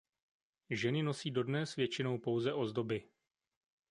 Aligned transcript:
Ženy 0.69 1.03
nosí 1.03 1.31
dodnes 1.31 1.75
většinou 1.75 2.17
pouze 2.17 2.53
ozdoby. 2.53 3.03